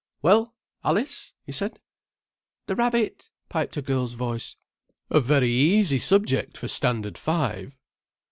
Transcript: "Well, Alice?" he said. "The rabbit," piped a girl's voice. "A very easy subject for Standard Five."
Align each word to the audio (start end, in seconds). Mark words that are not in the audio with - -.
"Well, 0.23 0.55
Alice?" 0.83 1.35
he 1.43 1.51
said. 1.51 1.79
"The 2.65 2.75
rabbit," 2.75 3.29
piped 3.49 3.77
a 3.77 3.83
girl's 3.83 4.13
voice. 4.13 4.55
"A 5.11 5.19
very 5.19 5.51
easy 5.51 5.99
subject 5.99 6.57
for 6.57 6.67
Standard 6.67 7.19
Five." 7.19 7.77